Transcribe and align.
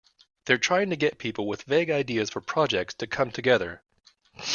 They're 0.45 0.57
trying 0.57 0.89
to 0.89 0.95
get 0.95 1.19
people 1.19 1.45
with 1.45 1.61
vague 1.61 1.91
ideas 1.91 2.31
for 2.31 2.41
projects 2.41 2.95
to 2.95 3.05
come 3.05 3.29
together. 3.29 3.83